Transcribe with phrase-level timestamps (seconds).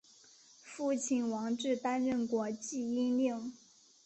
[0.63, 3.53] 父亲王志担任过济阴令。